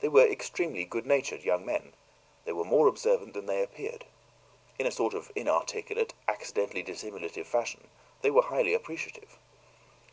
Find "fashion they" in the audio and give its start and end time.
7.46-8.32